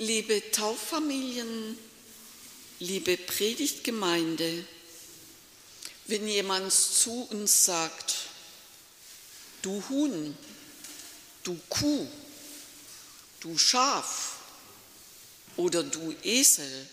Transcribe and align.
Liebe 0.00 0.50
Tauffamilien, 0.50 1.78
liebe 2.80 3.16
Predigtgemeinde, 3.16 4.66
wenn 6.06 6.26
jemand 6.26 6.72
zu 6.72 7.28
uns 7.30 7.64
sagt, 7.64 8.16
du 9.62 9.84
Huhn, 9.88 10.36
du 11.44 11.56
Kuh, 11.68 12.08
du 13.38 13.56
Schaf 13.56 14.38
oder 15.56 15.84
du 15.84 16.12
Esel, 16.24 16.88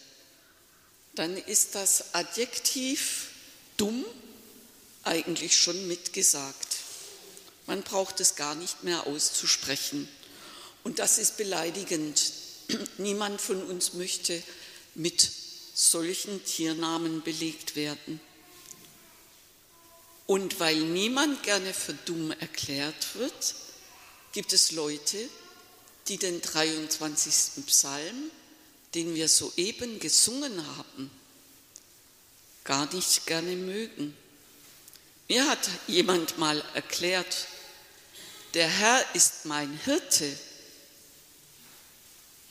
dann 1.16 1.38
ist 1.38 1.74
das 1.74 2.14
Adjektiv 2.14 3.30
dumm 3.78 4.06
eigentlich 5.02 5.58
schon 5.58 5.88
mitgesagt. 5.88 6.78
Man 7.66 7.82
braucht 7.82 8.20
es 8.20 8.36
gar 8.36 8.54
nicht 8.54 8.84
mehr 8.84 9.08
auszusprechen. 9.08 10.08
Und 10.84 11.00
das 11.00 11.18
ist 11.18 11.38
beleidigend. 11.38 12.41
Niemand 12.98 13.42
von 13.42 13.64
uns 13.64 13.94
möchte 13.94 14.42
mit 14.96 15.30
solchen 15.74 16.44
Tiernamen 16.46 17.22
belegt 17.22 17.76
werden. 17.76 18.20
Und 20.28 20.60
weil 20.60 20.78
niemand 20.78 21.44
gerne 21.44 21.74
für 21.74 21.94
dumm 21.94 22.32
erklärt 22.32 23.16
wird, 23.16 23.56
gibt 24.32 24.54
es 24.54 24.72
Leute, 24.72 25.18
die 26.08 26.18
den 26.18 26.42
23. 26.42 27.66
Psalm, 27.66 28.32
den 28.96 29.16
wir 29.16 29.28
soeben 29.28 30.00
gesungen 30.00 30.66
haben, 30.78 31.12
gar 32.64 32.94
nicht 32.94 33.26
gerne 33.26 33.56
mögen. 33.56 34.16
Mir 35.28 35.50
hat 35.50 35.70
jemand 35.88 36.38
mal 36.38 36.64
erklärt, 36.74 37.48
der 38.54 38.68
Herr 38.68 39.04
ist 39.16 39.46
mein 39.46 39.80
Hirte. 39.86 40.38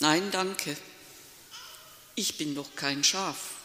Nein, 0.02 0.30
danke, 0.30 0.74
ich 2.14 2.38
bin 2.38 2.54
doch 2.54 2.74
kein 2.74 3.04
Schaf. 3.04 3.56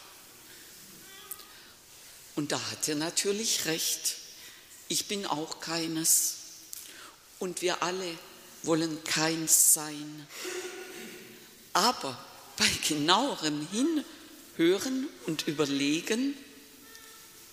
Und 2.34 2.52
da 2.52 2.60
hat 2.70 2.86
er 2.88 2.94
natürlich 2.94 3.64
recht, 3.64 4.16
ich 4.88 5.08
bin 5.08 5.24
auch 5.24 5.60
keines. 5.60 6.34
Und 7.38 7.62
wir 7.62 7.82
alle 7.82 8.18
wollen 8.62 9.02
keins 9.04 9.72
sein. 9.72 10.26
Aber 11.72 12.22
bei 12.58 12.68
genauerem 12.86 13.66
Hinhören 14.56 15.08
und 15.24 15.48
Überlegen 15.48 16.36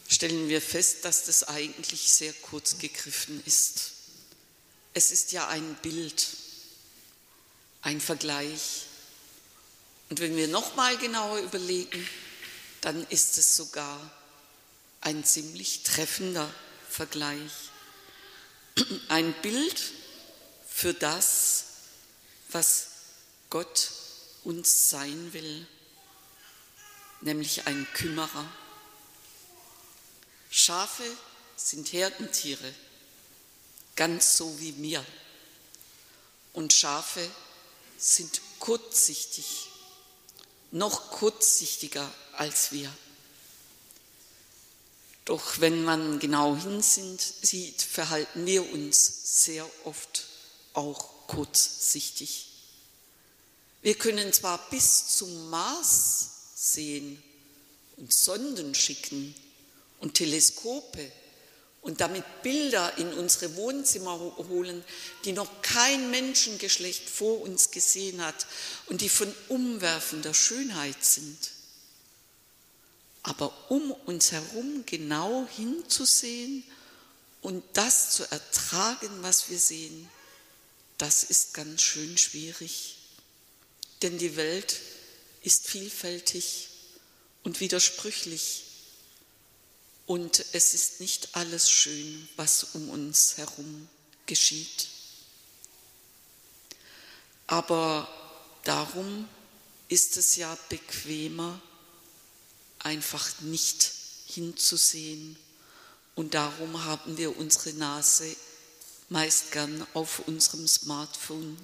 stellen 0.10 0.50
wir 0.50 0.62
fest, 0.62 1.06
dass 1.06 1.24
das 1.24 1.46
eigentlich 1.46 2.12
sehr 2.12 2.34
kurz 2.34 2.80
gegriffen 2.80 3.42
ist. 3.46 3.92
Es 4.94 5.12
ist 5.12 5.32
ja 5.32 5.48
ein 5.48 5.76
Bild, 5.82 6.28
ein 7.84 8.02
Vergleich. 8.02 8.86
Und 10.10 10.20
wenn 10.20 10.36
wir 10.36 10.48
noch 10.48 10.76
mal 10.76 10.98
genauer 10.98 11.40
überlegen, 11.40 12.08
dann 12.82 13.06
ist 13.08 13.38
es 13.38 13.56
sogar 13.56 14.00
ein 15.02 15.24
ziemlich 15.24 15.84
treffender 15.84 16.52
Vergleich. 16.90 17.52
Ein 19.10 19.34
Bild 19.42 19.82
für 20.68 20.94
das, 20.94 21.66
was 22.50 22.88
Gott 23.50 23.92
uns 24.44 24.90
sein 24.90 25.34
will, 25.34 25.68
nämlich 27.22 27.68
ein 27.68 27.88
Kümmerer. 27.94 28.46
Schafe 30.50 31.04
sind 31.56 31.94
Herdentiere, 31.94 32.74
ganz 33.96 34.38
so 34.38 34.60
wie 34.60 34.72
mir. 34.74 35.06
Und 36.54 36.74
Schafe 36.74 37.30
sind 38.04 38.42
kurzsichtig, 38.60 39.70
noch 40.72 41.12
kurzsichtiger 41.12 42.12
als 42.34 42.72
wir. 42.72 42.92
Doch 45.26 45.62
wenn 45.62 45.86
man 45.86 46.20
genau 46.20 46.58
hinsieht, 46.58 47.82
verhalten 47.82 48.46
wir 48.46 48.70
uns 48.74 49.46
sehr 49.46 49.70
oft 49.86 50.26
auch 50.74 51.28
kurzsichtig. 51.28 52.50
Wir 53.82 53.96
können 53.96 54.34
zwar 54.34 54.70
bis 54.70 55.16
zum 55.16 55.50
Mars 55.50 56.30
sehen 56.56 57.24
und 57.96 58.12
Sonden 58.12 58.76
schicken 58.76 59.34
und 60.00 60.16
Teleskope 60.16 61.10
und 61.84 62.00
damit 62.00 62.24
Bilder 62.44 62.98
in 62.98 63.14
unsere 63.14 63.56
Wohnzimmer 63.58 64.18
holen, 64.50 64.84
die 65.26 65.34
noch 65.34 65.62
kein 65.62 66.10
Menschengeschlecht 66.12 67.10
vor 67.10 67.42
uns 67.42 67.72
gesehen 67.72 68.26
hat 68.26 68.48
und 68.88 69.02
die 69.02 69.10
von 69.10 69.32
umwerfender 69.50 70.34
Schönheit 70.34 71.04
sind. 71.04 71.52
Aber 73.22 73.54
um 73.70 73.92
uns 73.92 74.32
herum 74.32 74.86
genau 74.86 75.46
hinzusehen 75.56 76.64
und 77.42 77.64
das 77.74 78.12
zu 78.12 78.32
ertragen, 78.32 79.10
was 79.22 79.50
wir 79.50 79.60
sehen, 79.60 80.10
das 80.98 81.24
ist 81.24 81.54
ganz 81.54 81.82
schön 81.82 82.18
schwierig. 82.18 82.96
Denn 84.02 84.18
die 84.18 84.38
Welt 84.38 84.80
ist 85.42 85.68
vielfältig 85.68 86.70
und 87.44 87.60
widersprüchlich 87.60 88.64
und 90.06 90.46
es 90.52 90.74
ist 90.74 91.00
nicht 91.00 91.30
alles 91.34 91.70
schön, 91.70 92.28
was 92.36 92.64
um 92.74 92.90
uns 92.90 93.38
herum 93.38 93.88
geschieht. 94.26 94.88
Aber 97.48 98.08
darum 98.64 99.28
ist 99.88 100.18
es 100.18 100.36
ja 100.36 100.58
bequemer, 100.70 101.62
einfach 102.80 103.40
nicht 103.42 103.92
hinzusehen. 104.28 105.38
Und 106.16 106.34
darum 106.34 106.84
haben 106.84 107.18
wir 107.18 107.38
unsere 107.38 107.74
Nase 107.74 108.36
meist 109.10 109.52
gern 109.52 109.86
auf 109.94 110.20
unserem 110.28 110.68
Smartphone, 110.68 111.58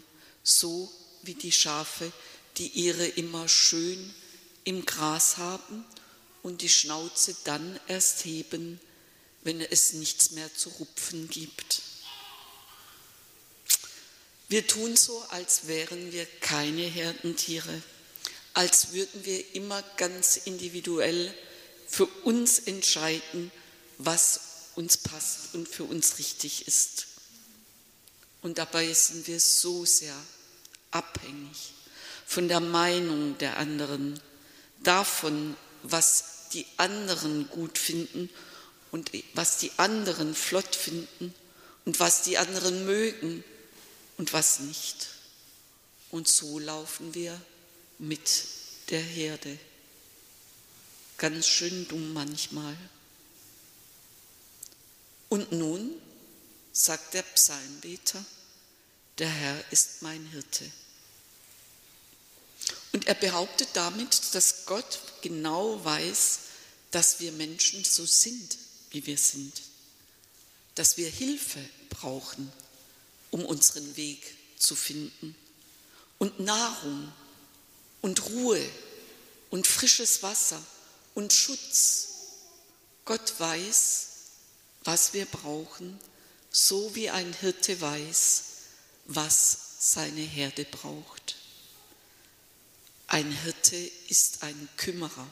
so 0.43 0.91
wie 1.23 1.35
die 1.35 1.51
Schafe, 1.51 2.11
die 2.57 2.67
ihre 2.67 3.05
immer 3.05 3.47
schön 3.47 4.13
im 4.63 4.85
Gras 4.85 5.37
haben 5.37 5.85
und 6.43 6.61
die 6.61 6.69
Schnauze 6.69 7.35
dann 7.43 7.79
erst 7.87 8.25
heben, 8.25 8.79
wenn 9.43 9.61
es 9.61 9.93
nichts 9.93 10.31
mehr 10.31 10.53
zu 10.53 10.69
rupfen 10.69 11.29
gibt. 11.29 11.81
Wir 14.47 14.65
tun 14.65 14.95
so, 14.95 15.21
als 15.29 15.67
wären 15.67 16.11
wir 16.11 16.25
keine 16.41 16.81
Herdentiere, 16.81 17.81
als 18.53 18.93
würden 18.93 19.25
wir 19.25 19.55
immer 19.55 19.81
ganz 19.97 20.37
individuell 20.37 21.33
für 21.87 22.07
uns 22.23 22.59
entscheiden, 22.59 23.51
was 23.97 24.39
uns 24.75 24.97
passt 24.97 25.53
und 25.53 25.67
für 25.67 25.83
uns 25.83 26.17
richtig 26.17 26.67
ist. 26.67 27.07
Und 28.41 28.57
dabei 28.57 28.91
sind 28.93 29.27
wir 29.27 29.39
so 29.39 29.85
sehr 29.85 30.15
abhängig 30.91 31.73
von 32.25 32.47
der 32.47 32.59
Meinung 32.59 33.37
der 33.39 33.57
anderen, 33.57 34.19
davon, 34.83 35.57
was 35.83 36.49
die 36.53 36.65
anderen 36.77 37.49
gut 37.49 37.77
finden 37.77 38.29
und 38.91 39.11
was 39.33 39.57
die 39.57 39.71
anderen 39.77 40.35
flott 40.35 40.75
finden 40.75 41.33
und 41.85 41.99
was 41.99 42.23
die 42.23 42.37
anderen 42.37 42.85
mögen 42.85 43.43
und 44.17 44.33
was 44.33 44.59
nicht. 44.59 45.07
Und 46.11 46.27
so 46.27 46.59
laufen 46.59 47.13
wir 47.13 47.39
mit 47.99 48.45
der 48.89 49.01
Herde. 49.01 49.57
Ganz 51.17 51.47
schön 51.47 51.87
dumm 51.87 52.13
manchmal. 52.13 52.75
Und 55.29 55.51
nun 55.51 55.91
sagt 56.71 57.13
der 57.13 57.21
Psalmbeter, 57.21 58.23
der 59.19 59.29
Herr 59.29 59.71
ist 59.71 60.01
mein 60.01 60.25
Hirte. 60.27 60.69
Er 63.09 63.15
behauptet 63.15 63.69
damit, 63.73 64.35
dass 64.35 64.67
Gott 64.67 64.99
genau 65.23 65.83
weiß, 65.83 66.41
dass 66.91 67.19
wir 67.19 67.31
Menschen 67.31 67.83
so 67.83 68.05
sind, 68.05 68.55
wie 68.91 69.03
wir 69.07 69.17
sind, 69.17 69.63
dass 70.75 70.95
wir 70.95 71.09
Hilfe 71.09 71.59
brauchen, 71.89 72.53
um 73.31 73.43
unseren 73.45 73.97
Weg 73.97 74.37
zu 74.59 74.75
finden 74.75 75.35
und 76.19 76.39
Nahrung 76.39 77.11
und 78.03 78.23
Ruhe 78.27 78.63
und 79.49 79.65
frisches 79.65 80.21
Wasser 80.21 80.63
und 81.15 81.33
Schutz. 81.33 82.09
Gott 83.05 83.39
weiß, 83.39 84.07
was 84.83 85.13
wir 85.13 85.25
brauchen, 85.25 85.99
so 86.51 86.93
wie 86.93 87.09
ein 87.09 87.33
Hirte 87.33 87.81
weiß, 87.81 88.43
was 89.05 89.57
seine 89.79 90.21
Herde 90.21 90.65
braucht. 90.65 91.38
Ein 93.11 93.31
Hirte 93.31 93.75
ist 94.07 94.43
ein 94.43 94.69
Kümmerer. 94.77 95.27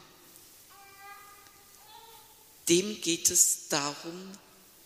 Dem 2.68 3.00
geht 3.02 3.30
es 3.30 3.68
darum, 3.70 4.32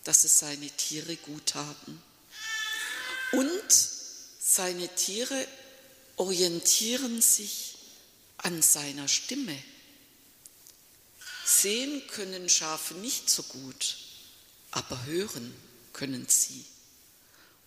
dass 0.04 0.26
es 0.26 0.40
seine 0.40 0.70
Tiere 0.72 1.16
gut 1.16 1.56
haben. 1.56 2.04
Und 3.32 3.64
seine 4.42 4.94
Tiere 4.94 5.48
orientieren 6.18 7.22
sich 7.22 7.78
an 8.36 8.62
seiner 8.62 9.08
Stimme. 9.08 9.58
Sehen 11.46 12.06
können 12.08 12.50
Schafe 12.50 12.96
nicht 12.96 13.30
so 13.30 13.44
gut, 13.44 14.00
aber 14.72 15.06
hören 15.06 15.56
können 15.94 16.28
sie. 16.28 16.66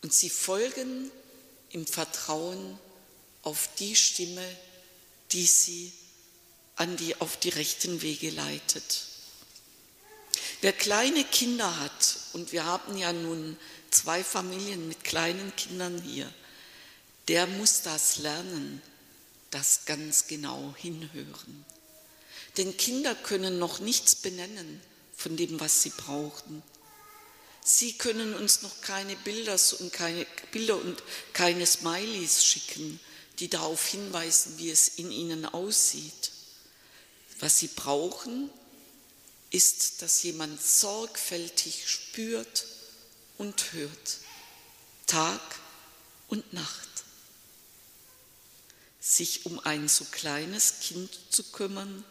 Und 0.02 0.12
sie 0.12 0.28
folgen 0.28 1.10
im 1.70 1.86
Vertrauen 1.86 2.78
auf 3.40 3.70
die 3.78 3.96
Stimme, 3.96 4.46
die 5.34 5.46
sie 5.46 5.92
an 6.76 6.96
die, 6.96 7.20
auf 7.20 7.36
die 7.36 7.50
rechten 7.50 8.02
Wege 8.02 8.30
leitet. 8.30 9.02
Wer 10.60 10.72
kleine 10.72 11.24
Kinder 11.24 11.78
hat, 11.80 12.16
und 12.32 12.52
wir 12.52 12.64
haben 12.64 12.96
ja 12.96 13.12
nun 13.12 13.58
zwei 13.90 14.24
Familien 14.24 14.88
mit 14.88 15.04
kleinen 15.04 15.54
Kindern 15.56 16.00
hier, 16.00 16.32
der 17.28 17.46
muss 17.46 17.82
das 17.82 18.18
lernen, 18.18 18.80
das 19.50 19.84
ganz 19.86 20.26
genau 20.26 20.74
hinhören. 20.78 21.64
Denn 22.56 22.76
Kinder 22.76 23.14
können 23.14 23.58
noch 23.58 23.80
nichts 23.80 24.14
benennen 24.14 24.80
von 25.16 25.36
dem, 25.36 25.60
was 25.60 25.82
sie 25.82 25.90
brauchen. 25.90 26.62
Sie 27.62 27.94
können 27.94 28.34
uns 28.34 28.62
noch 28.62 28.80
keine 28.82 29.16
Bilder 29.16 29.58
und 29.80 29.92
keine, 29.92 30.26
Bilder 30.52 30.76
und 30.76 31.02
keine 31.32 31.66
Smileys 31.66 32.44
schicken, 32.44 33.00
die 33.38 33.48
darauf 33.48 33.86
hinweisen, 33.86 34.58
wie 34.58 34.70
es 34.70 34.88
in 34.88 35.10
ihnen 35.10 35.44
aussieht. 35.44 36.32
Was 37.40 37.58
sie 37.58 37.68
brauchen, 37.68 38.50
ist, 39.50 40.02
dass 40.02 40.22
jemand 40.22 40.60
sorgfältig 40.62 41.88
spürt 41.88 42.66
und 43.38 43.72
hört, 43.72 44.18
Tag 45.06 45.40
und 46.28 46.52
Nacht. 46.52 46.88
Sich 49.00 49.46
um 49.46 49.58
ein 49.60 49.88
so 49.88 50.04
kleines 50.06 50.80
Kind 50.80 51.10
zu 51.30 51.42
kümmern, 51.44 52.04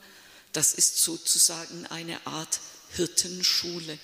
das 0.51 0.73
ist 0.73 0.99
sozusagen 0.99 1.87
eine 1.87 2.25
Art 2.27 2.59
Hirtenschule. 2.91 3.97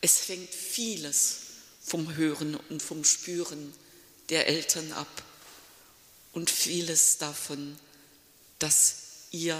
Es 0.00 0.18
fängt 0.18 0.54
vieles 0.54 1.36
vom 1.82 2.14
Hören 2.14 2.54
und 2.54 2.82
vom 2.82 3.04
Spüren 3.04 3.74
der 4.30 4.46
Eltern 4.46 4.92
ab 4.92 5.22
und 6.32 6.50
vieles 6.50 7.18
davon, 7.18 7.78
dass 8.58 8.96
ihr 9.30 9.58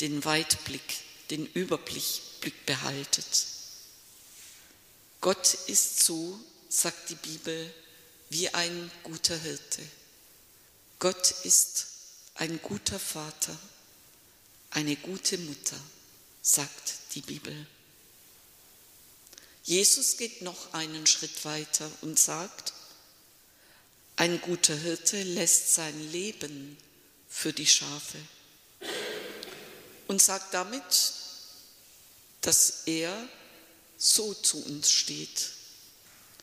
den 0.00 0.24
Weitblick, 0.24 0.82
den 1.30 1.46
Überblick 1.46 2.22
behaltet. 2.66 3.46
Gott 5.20 5.54
ist 5.66 6.04
so, 6.04 6.38
sagt 6.68 7.10
die 7.10 7.14
Bibel, 7.16 7.74
wie 8.30 8.48
ein 8.48 8.90
guter 9.02 9.36
Hirte. 9.36 9.82
Gott 10.98 11.34
ist 11.44 11.86
ein 12.34 12.60
guter 12.62 12.98
Vater, 12.98 13.56
eine 14.70 14.96
gute 14.96 15.36
Mutter, 15.38 15.76
sagt 16.42 16.94
die 17.14 17.20
Bibel. 17.20 17.66
Jesus 19.64 20.16
geht 20.16 20.42
noch 20.42 20.72
einen 20.72 21.06
Schritt 21.06 21.44
weiter 21.44 21.90
und 22.00 22.18
sagt, 22.18 22.72
ein 24.20 24.38
guter 24.42 24.76
Hirte 24.76 25.22
lässt 25.22 25.72
sein 25.72 25.98
Leben 26.12 26.76
für 27.26 27.54
die 27.54 27.66
Schafe 27.66 28.18
und 30.08 30.20
sagt 30.20 30.52
damit, 30.52 31.14
dass 32.42 32.82
er 32.84 33.16
so 33.96 34.34
zu 34.34 34.62
uns 34.62 34.90
steht, 34.90 35.52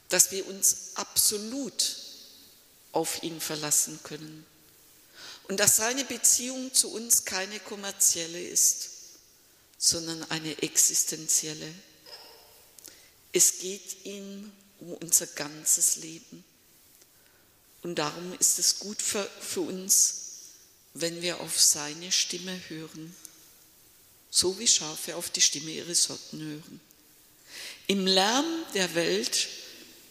dass 0.09 0.31
wir 0.31 0.47
uns 0.47 0.93
absolut 0.95 1.97
auf 2.93 3.21
ihn 3.21 3.39
verlassen 3.39 3.99
können 4.01 4.43
und 5.47 5.59
dass 5.59 5.75
seine 5.75 6.03
Beziehung 6.03 6.73
zu 6.73 6.91
uns 6.91 7.25
keine 7.25 7.59
kommerzielle 7.59 8.41
ist, 8.41 8.89
sondern 9.77 10.23
eine 10.31 10.63
existenzielle. 10.63 11.71
Es 13.33 13.59
geht 13.59 14.03
ihm 14.05 14.51
um 14.79 14.93
unser 14.93 15.27
ganzes 15.27 15.97
Leben. 15.97 16.43
Und 17.87 17.95
darum 17.95 18.33
ist 18.37 18.59
es 18.59 18.79
gut 18.79 19.01
für, 19.01 19.23
für 19.39 19.61
uns, 19.61 20.15
wenn 20.93 21.21
wir 21.21 21.39
auf 21.39 21.57
seine 21.57 22.11
Stimme 22.11 22.59
hören, 22.67 23.15
so 24.29 24.59
wie 24.59 24.67
Schafe 24.67 25.15
auf 25.15 25.29
die 25.29 25.39
Stimme 25.39 25.71
ihres 25.71 26.07
Hirten 26.07 26.41
hören. 26.41 26.81
Im 27.87 28.05
Lärm 28.05 28.45
der 28.73 28.93
Welt 28.93 29.47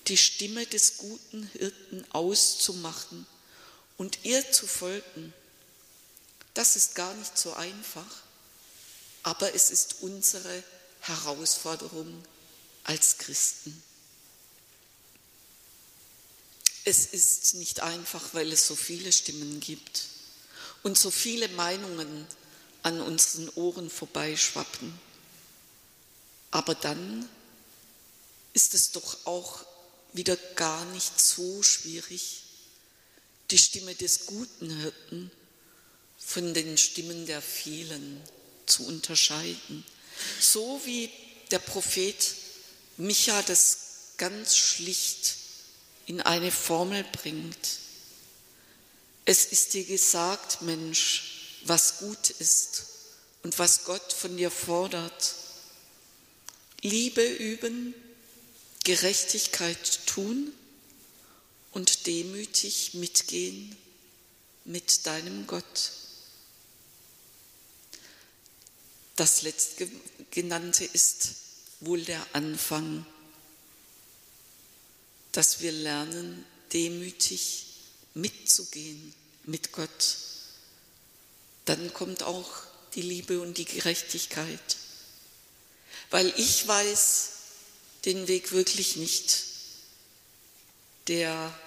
die 0.06 0.16
Stimme 0.16 0.64
des 0.64 0.96
guten 0.96 1.50
Hirten 1.52 2.06
auszumachen 2.12 3.26
und 3.98 4.20
ihr 4.22 4.50
zu 4.50 4.66
folgen, 4.66 5.34
das 6.54 6.76
ist 6.76 6.94
gar 6.94 7.12
nicht 7.12 7.36
so 7.36 7.52
einfach, 7.52 8.22
aber 9.22 9.54
es 9.54 9.70
ist 9.70 9.96
unsere 10.00 10.62
Herausforderung 11.00 12.24
als 12.84 13.18
Christen. 13.18 13.82
Es 16.88 17.04
ist 17.06 17.54
nicht 17.54 17.80
einfach, 17.80 18.32
weil 18.32 18.52
es 18.52 18.68
so 18.68 18.76
viele 18.76 19.10
Stimmen 19.10 19.58
gibt 19.58 20.04
und 20.84 20.96
so 20.96 21.10
viele 21.10 21.48
Meinungen 21.48 22.28
an 22.84 23.00
unseren 23.00 23.48
Ohren 23.56 23.90
vorbeischwappen. 23.90 24.96
Aber 26.52 26.76
dann 26.76 27.28
ist 28.52 28.72
es 28.74 28.92
doch 28.92 29.26
auch 29.26 29.66
wieder 30.12 30.36
gar 30.54 30.84
nicht 30.84 31.20
so 31.20 31.60
schwierig, 31.64 32.44
die 33.50 33.58
Stimme 33.58 33.96
des 33.96 34.26
guten 34.26 34.70
Hirten 34.70 35.32
von 36.18 36.54
den 36.54 36.78
Stimmen 36.78 37.26
der 37.26 37.42
vielen 37.42 38.22
zu 38.66 38.86
unterscheiden. 38.86 39.84
So 40.40 40.80
wie 40.84 41.10
der 41.50 41.58
Prophet 41.58 42.36
Micha 42.96 43.42
das 43.42 43.78
ganz 44.18 44.56
schlicht 44.56 45.45
in 46.06 46.20
eine 46.20 46.50
Formel 46.50 47.04
bringt. 47.04 47.78
Es 49.24 49.44
ist 49.44 49.74
dir 49.74 49.84
gesagt, 49.84 50.62
Mensch, 50.62 51.58
was 51.64 51.98
gut 51.98 52.30
ist 52.30 52.86
und 53.42 53.58
was 53.58 53.84
Gott 53.84 54.12
von 54.12 54.36
dir 54.36 54.50
fordert. 54.50 55.34
Liebe 56.82 57.26
üben, 57.26 57.94
Gerechtigkeit 58.84 60.06
tun 60.06 60.52
und 61.72 62.06
demütig 62.06 62.94
mitgehen 62.94 63.76
mit 64.64 65.06
deinem 65.06 65.46
Gott. 65.48 65.92
Das 69.16 69.42
letztgenannte 69.42 70.84
ist 70.84 71.34
wohl 71.80 72.02
der 72.02 72.24
Anfang, 72.32 73.04
dass 75.36 75.60
wir 75.60 75.72
lernen, 75.72 76.44
demütig 76.72 77.66
mitzugehen 78.14 79.14
mit 79.44 79.72
Gott. 79.72 80.16
Dann 81.64 81.92
kommt 81.92 82.22
auch 82.22 82.50
die 82.94 83.02
Liebe 83.02 83.40
und 83.40 83.58
die 83.58 83.64
Gerechtigkeit. 83.64 84.76
Weil 86.10 86.32
ich 86.36 86.66
weiß 86.66 87.28
den 88.04 88.28
Weg 88.28 88.52
wirklich 88.52 88.96
nicht, 88.96 89.44
der 91.08 91.58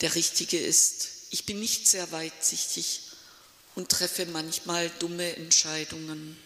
der 0.00 0.14
richtige 0.14 0.58
ist. 0.58 1.08
Ich 1.30 1.44
bin 1.44 1.58
nicht 1.58 1.88
sehr 1.88 2.12
weitsichtig 2.12 3.00
und 3.74 3.88
treffe 3.88 4.26
manchmal 4.26 4.90
dumme 5.00 5.34
Entscheidungen 5.36 6.36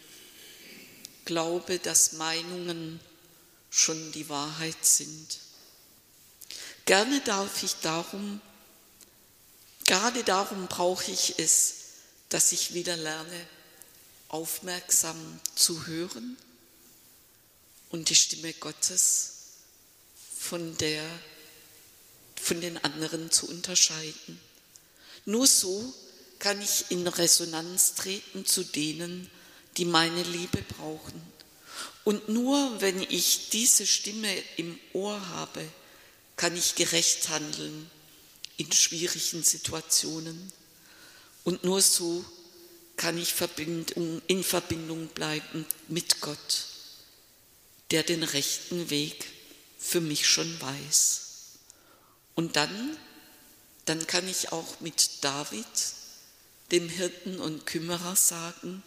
glaube, 1.25 1.79
dass 1.79 2.13
Meinungen 2.13 3.01
schon 3.71 4.13
die 4.13 4.29
Wahrheit 4.29 4.85
sind. 4.85 5.39
Gerne 6.85 7.21
darf 7.21 7.63
ich 7.63 7.75
darum, 7.83 8.41
gerade 9.87 10.25
darum 10.25 10.67
brauche 10.67 11.11
ich 11.11 11.39
es, 11.39 11.75
dass 12.29 12.53
ich 12.53 12.75
wieder 12.75 12.97
lerne, 12.97 13.47
aufmerksam 14.29 15.41
zu 15.55 15.87
hören 15.87 16.37
und 17.91 18.09
die 18.09 18.15
Stimme 18.15 18.53
Gottes 18.55 19.33
von 20.39 20.77
der 20.79 21.05
von 22.43 22.61
den 22.61 22.83
anderen 22.83 23.31
zu 23.31 23.49
unterscheiden. 23.49 24.41
Nur 25.25 25.47
so 25.47 25.95
kann 26.41 26.61
ich 26.61 26.87
in 26.91 27.07
Resonanz 27.07 27.95
treten 27.95 28.45
zu 28.45 28.65
denen, 28.65 29.31
die 29.77 29.85
meine 29.85 30.25
Liebe 30.25 30.61
brauchen. 30.63 31.23
Und 32.03 32.29
nur 32.29 32.81
wenn 32.81 33.01
ich 33.01 33.51
diese 33.51 33.87
Stimme 33.87 34.35
im 34.57 34.79
Ohr 34.93 35.29
habe, 35.29 35.65
kann 36.43 36.57
ich 36.57 36.75
gerecht 36.75 37.29
handeln 37.29 37.89
in 38.57 38.73
schwierigen 38.73 39.45
Situationen. 39.45 40.53
Und 41.45 41.63
nur 41.63 41.81
so 41.81 42.25
kann 42.97 43.17
ich 43.17 43.33
in 44.27 44.43
Verbindung 44.43 45.07
bleiben 45.07 45.65
mit 45.87 46.21
Gott, 46.21 46.67
der 47.93 48.03
den 48.03 48.25
rechten 48.25 48.91
Weg 48.91 49.25
für 49.79 50.01
mich 50.01 50.27
schon 50.27 50.61
weiß. 50.61 51.21
Und 52.35 52.57
dann 52.57 52.97
dann 53.85 54.05
kann 54.09 54.29
ich 54.29 54.51
auch 54.51 54.81
mit 54.81 55.23
David, 55.23 55.65
dem 56.73 56.89
Hirten 56.89 57.39
und 57.39 57.67
Kümmerer, 57.67 58.17
sagen, 58.17 58.83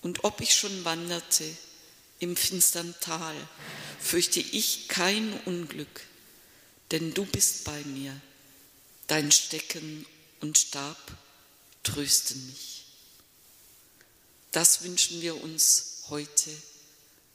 und 0.00 0.24
ob 0.24 0.40
ich 0.40 0.54
schon 0.54 0.84
wanderte 0.86 1.44
im 2.20 2.36
finstern 2.36 2.94
Tal, 3.00 3.36
fürchte 4.00 4.40
ich 4.40 4.88
kein 4.88 5.38
Unglück, 5.44 6.00
denn 6.90 7.14
du 7.14 7.24
bist 7.24 7.64
bei 7.64 7.82
mir, 7.84 8.18
dein 9.06 9.30
Stecken 9.32 10.06
und 10.40 10.58
Stab 10.58 10.98
trösten 11.82 12.46
mich. 12.46 12.86
Das 14.52 14.82
wünschen 14.82 15.20
wir 15.20 15.42
uns 15.42 16.04
heute, 16.08 16.50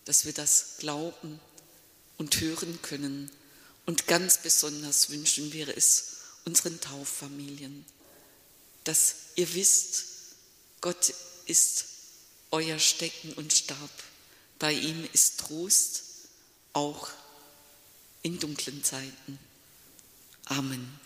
dass 0.05 0.25
wir 0.25 0.33
das 0.33 0.75
glauben 0.79 1.39
und 2.17 2.39
hören 2.41 2.81
können. 2.81 3.31
Und 3.86 4.07
ganz 4.07 4.39
besonders 4.39 5.10
wünschen 5.10 5.53
wir 5.53 5.75
es 5.77 6.17
unseren 6.45 6.79
Tauffamilien, 6.79 7.86
dass 8.83 9.15
ihr 9.36 9.53
wisst, 9.53 10.05
Gott 10.81 11.13
ist 11.45 11.86
euer 12.51 12.79
Stecken 12.79 13.33
und 13.33 13.53
Stab. 13.53 13.89
Bei 14.60 14.74
ihm 14.74 15.07
ist 15.13 15.39
Trost, 15.39 16.03
auch 16.74 17.10
in 18.23 18.39
dunklen 18.39 18.83
Zeiten. 18.83 19.39
Amen. 20.45 20.99